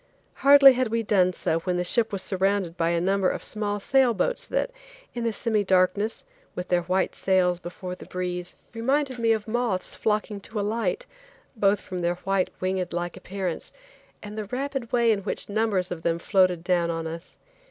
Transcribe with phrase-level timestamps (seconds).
[0.37, 3.79] Hardly had we done so when the ship was surrounded by a number of small
[3.79, 4.71] sail boats that,
[5.13, 9.93] in the semi darkness, with their white sails before the breeze, reminded me of moths
[9.93, 11.05] flocking to a light,
[11.55, 13.71] both from their white, winged like appearance,
[14.23, 17.37] and the rapid way in which numbers of them floated down on us.